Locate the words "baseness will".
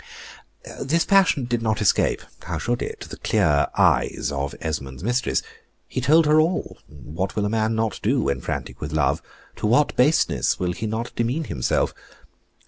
9.95-10.71